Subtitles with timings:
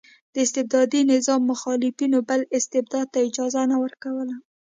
[0.33, 4.35] د استبدادي نظام مخالفینو بل استبداد ته اجازه نه ورکوله.